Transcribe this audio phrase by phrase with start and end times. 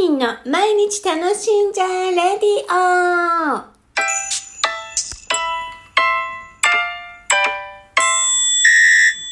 [0.00, 3.64] みんの毎日楽しんじゃえレディオ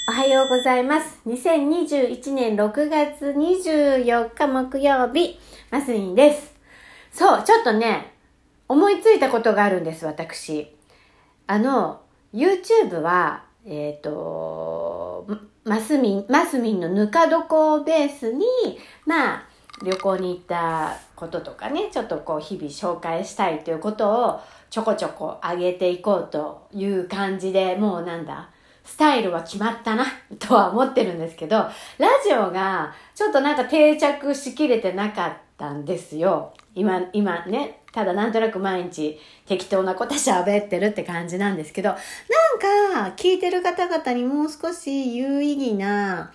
[0.07, 1.21] おはようございます。
[1.27, 5.41] 2021年6月24日木曜日、
[5.71, 6.55] マスミンです。
[7.13, 8.13] そう、ちょっとね、
[8.69, 10.77] 思いついたことがあるんです、私。
[11.47, 12.03] あの、
[12.35, 15.27] YouTube は、えっ、と、
[15.65, 18.45] マスミン、マスミンのぬか床をベースに、
[19.07, 19.48] まあ、
[19.83, 24.41] 旅行に行ったこととかね、ちょっとこう日々紹介したいということを
[24.71, 28.51] ちょこちょこ上げていこうという感じで、もうなんだ、
[28.85, 30.05] スタイルは決まったな、
[30.39, 31.73] とは思ってるんですけど、ラ
[32.25, 36.55] ジオがちょっとなんか定着しきれてなかったんですよ。
[36.75, 41.99] 今、今ね、ただなんとなく毎日適当なこと喋ってるって感じなんですけど、なん
[43.09, 46.33] か聞いてる方々にもう少し有意義な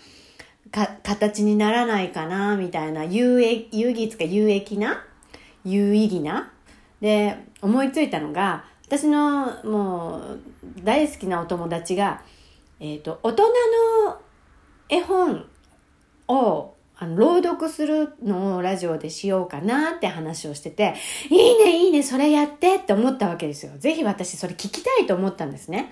[0.73, 5.05] か形にならないかな、みたいな、有益、有意義つか有益な
[5.63, 6.51] 有意義な
[6.99, 10.39] で、思いついたのが、私のもう
[10.83, 12.23] 大好きなお友達が、
[12.79, 13.43] えっ、と、大人
[14.07, 14.19] の
[14.89, 15.45] 絵本
[16.27, 20.95] をあの朗読するのをラジオでしようかなって話をしてて、
[21.29, 23.73] いいね、いいね、それやってって思ったわけですよ。
[23.77, 25.91] ぜひ私それ聞きたいと思ったんですね。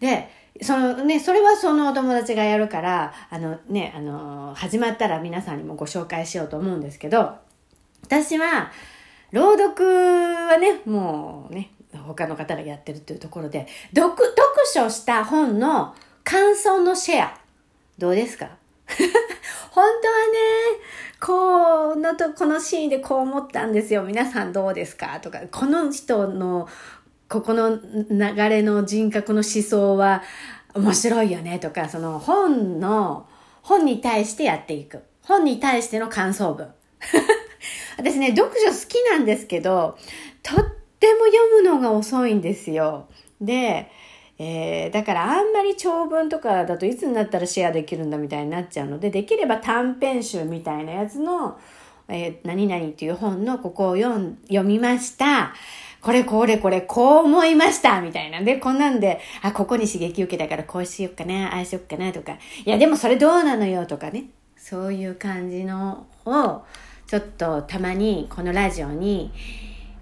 [0.00, 0.28] で、
[0.62, 7.36] そのね、それはそのお友達がやるから、あのね、あの、始まったら皆さんにもご紹介しようと思うんですけど、
[8.02, 8.70] 私は、
[9.30, 11.70] 朗読はね、もうね、
[12.06, 14.34] 他の方がやってるというところで、読、読
[14.72, 17.38] 書した本の感想のシェア、
[17.98, 18.48] どうですか？
[19.70, 20.38] 本当はね、
[21.20, 24.02] このと、このシーンでこう思ったんですよ。
[24.02, 25.20] 皆さんどうですか？
[25.20, 26.68] とか、この人の、
[27.28, 30.22] ここの流れの人格の思想は
[30.74, 33.26] 面白いよねとか、その本の、
[33.62, 35.02] 本に対してやっていく。
[35.22, 36.68] 本に対しての感想文。
[37.98, 39.98] 私ね、読書好きなんですけど、
[40.42, 40.64] とっ
[40.98, 43.08] ても読むのが遅いんですよ。
[43.40, 43.90] で、
[44.38, 51.58] えー、だからあんまり長文とかだといつになったらシェアできるんだみたいになっちゃうので、できれば短編集みたいなやつの、
[52.08, 55.52] えー、何々っていう本のここを読読みました。
[56.00, 58.40] これこれこれこう思いましたみたいな。
[58.42, 62.38] で、こんなんで、あ、ここに刺激受けたからこうしよっかな、ああしよっかなとか。
[62.64, 64.24] いや、でもそれどうなのよとかね。
[64.56, 66.62] そういう感じのを、
[67.06, 69.32] ちょっとたまにこのラジオに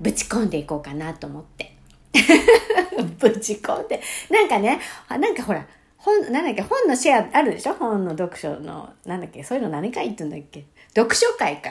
[0.01, 1.77] ぶち込んでいこうかなと思って。
[3.19, 4.01] ぶち込んで。
[4.31, 7.75] なんかね、なんかほら、本、なんだっけ、本のシェアあるでしょ？
[7.75, 10.65] 本の読書の、なんだっけ、そういうの何回言ってんだっけ？
[10.95, 11.71] 読書会か。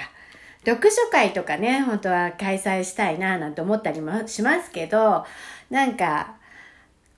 [0.66, 5.26] 読書会とかね、本当は開催したいななんて思ったりもしますけど、
[5.70, 6.36] なんか、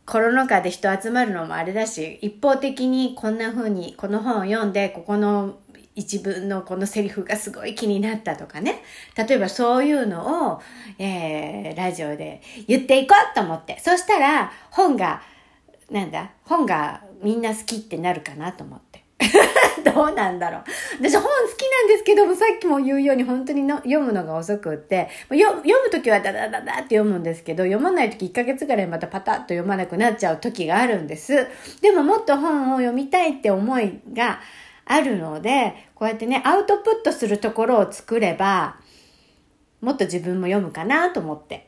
[0.06, 5.58] コロナ禍で人集まるのもあれだし、一方的にこんな風にこの本を読んで、ここの
[5.96, 8.84] 一文のこのセリフがすごい気になったとかね。
[9.18, 10.62] 例えばそういうのを、
[11.00, 13.80] えー、ラジオで言っていこうと思って。
[13.80, 15.22] そしたら本が、
[15.92, 19.04] なんだ、本がみんな好きってなるかなと思って。
[19.86, 20.64] どうなんだろう。
[21.00, 31.48] 私本好きなんですけども、さっきも言うように本当にの読むのが遅くって、読むときはダダダダって読むんですけど、読まないとき1ヶ月ぐらいまたパタッと読まなくなっちゃう時があるんです。
[31.82, 34.40] でももっと本を読みたいって思いが
[34.86, 38.78] あるので、こうやってね、アウトプットするところを作れば、
[39.82, 41.68] もっと自分も読むかなと思って。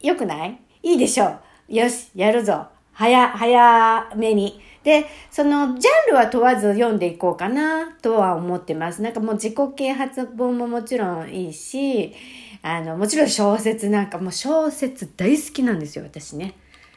[0.00, 0.58] よくない？
[0.82, 1.40] いいでしょう。
[1.68, 2.68] よし、やるぞ。
[3.00, 4.60] 早、早めに。
[4.84, 9.00] で、その、ジャンルは問わず読んでいこうかなとは思ってます。
[9.00, 12.14] なんかもう自己啓発本ももちろんいいし、
[12.60, 16.52] あの、もちろん小説なんかもう小説大好きなんですよ、私ね。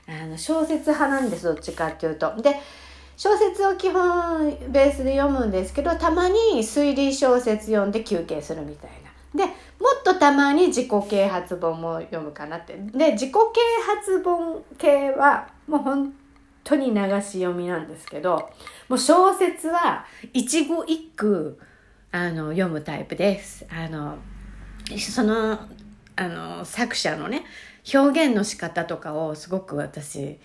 [0.06, 2.36] あの、小説派なんです、どっちかっていうと。
[2.42, 2.60] で、
[3.16, 9.03] 小説を基本ベースで読むんですけど、たまに推理小説読んで休憩するみたいな。
[10.04, 12.76] っとたまに自己啓発本も読むかなって。
[12.76, 13.40] で、自己啓
[13.86, 16.14] 発本系はもう本
[16.64, 18.50] 当に流し読みなんですけど、
[18.90, 21.58] もう小説は一語一句
[22.12, 23.66] あの読むタイプです。
[23.70, 24.18] あの、
[24.98, 25.60] その、
[26.16, 27.44] あの、作者のね、
[27.94, 30.38] 表現の仕方とかをすごく私、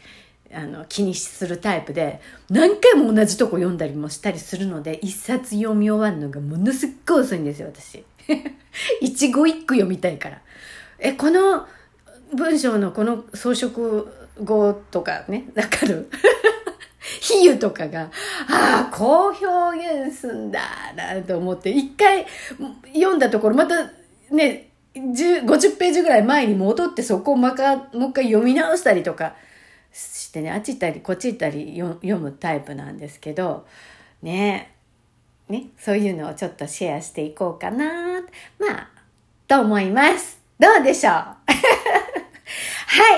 [0.51, 8.03] あの気にするタイプで何回も同じとこ読んだりもしたりするので一冊読み終わるのがものすっごい遅いんですよ私
[9.01, 10.41] 一語一句読みたいから
[10.99, 11.67] えこの
[12.35, 14.05] 文章のこの装飾
[14.45, 16.11] 語とかねわかる？
[17.21, 18.11] 比喩とかが、
[18.49, 20.61] ああ、こう表現すんだ
[20.95, 22.27] なと思って、一回
[22.95, 23.91] 読んだところ、また
[24.31, 29.35] ね、50ページぐらい前に戻ってそこをまかもう一回読み直したりとか
[29.93, 33.67] してね、あっち行ったりこっち行ったり読むタイプなんですけど、
[34.23, 34.75] ね、
[35.49, 38.08] ね、そういうのをちょっとシェアしていこうかな。
[38.59, 38.89] まあ、
[39.47, 40.41] と思います。
[40.59, 41.13] どうでしょう？
[41.15, 41.35] は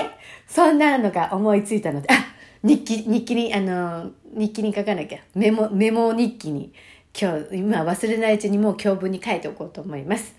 [0.01, 0.09] い。
[0.47, 2.15] そんなのが思いついたので、あ、
[2.63, 5.19] 日記、日記に、あの、日記に書かなきゃ。
[5.33, 6.73] メモ、メモ日記に、
[7.19, 10.35] 今日、今忘れないうちにもう今日分に書いておこうと思います。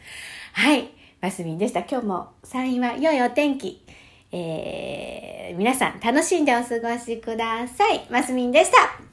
[0.52, 0.90] はい。
[1.20, 1.80] マスミンでした。
[1.80, 3.84] 今日も山陰は良いお天気。
[4.32, 8.06] えー、皆さん楽しんでお過ごしください。
[8.10, 9.11] マスミンでした。